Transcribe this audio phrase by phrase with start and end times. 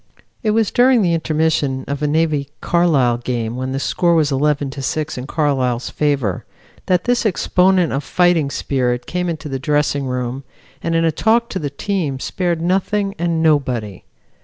[0.41, 4.71] It was during the intermission of a Navy Carlisle game when the score was 11
[4.71, 6.43] to 6 in Carlisle's favor,
[6.87, 10.43] that this exponent of fighting spirit came into the dressing room
[10.81, 14.03] and in a talk to the team spared nothing and nobody.